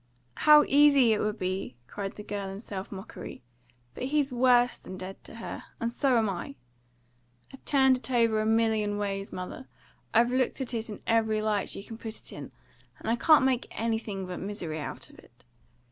[0.49, 3.43] "How easy it would be!" cried the girl in self mockery.
[3.93, 6.55] "But he's worse than dead to her; and so am I.
[7.53, 9.67] I've turned it over a million ways, mother;
[10.11, 12.51] I've looked at it in every light you can put it in,
[12.97, 15.43] and I can't make anything but misery out of it.